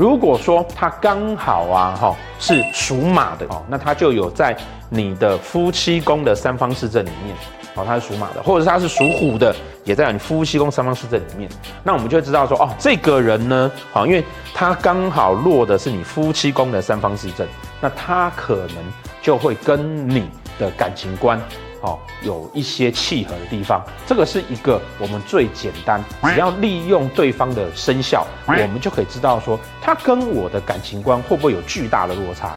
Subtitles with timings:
[0.00, 4.56] 如果说他刚好啊哈是属马的哦，那他就有在
[4.88, 7.36] 你的夫妻宫的三方四正里面
[7.74, 11.50] 哦，他是属马的，或者是他是属虎的，也在你夫妻宫三方四正里面。
[11.84, 14.24] 那我们就会知道说哦，这个人呢，好，因为
[14.54, 17.46] 他刚好落的是你夫妻宫的三方四正，
[17.78, 18.76] 那他可能
[19.20, 20.30] 就会跟你
[20.60, 21.42] 的感情观。
[21.82, 32.48] 哦，有一些契合的地方，这个是一个我们最简单，只要利用对方的生肖，我们就可以知道说他跟我的感情观会不会有巨大的落差。